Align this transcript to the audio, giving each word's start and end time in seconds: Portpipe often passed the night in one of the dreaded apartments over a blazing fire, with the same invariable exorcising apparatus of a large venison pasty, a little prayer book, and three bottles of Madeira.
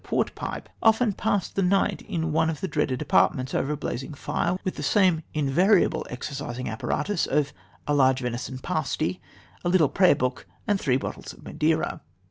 Portpipe 0.03 0.67
often 0.81 1.13
passed 1.13 1.55
the 1.55 1.61
night 1.61 2.01
in 2.01 2.31
one 2.31 2.49
of 2.49 2.59
the 2.59 2.67
dreaded 2.67 3.03
apartments 3.03 3.53
over 3.53 3.73
a 3.73 3.77
blazing 3.77 4.15
fire, 4.15 4.57
with 4.63 4.75
the 4.75 4.81
same 4.81 5.21
invariable 5.35 6.07
exorcising 6.09 6.67
apparatus 6.67 7.27
of 7.27 7.53
a 7.85 7.93
large 7.93 8.21
venison 8.21 8.57
pasty, 8.57 9.21
a 9.63 9.69
little 9.69 9.89
prayer 9.89 10.15
book, 10.15 10.47
and 10.65 10.79
three 10.79 10.97
bottles 10.97 11.33
of 11.33 11.43
Madeira. 11.43 12.01